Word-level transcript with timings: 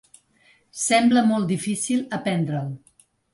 Sembla 0.83 1.23
molt 1.33 1.49
difícil 1.51 2.01
aprendre’l. 2.19 2.73